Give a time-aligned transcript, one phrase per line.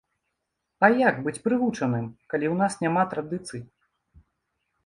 [0.85, 3.61] А як быць прывучаным, калі ў нас няма традыцый?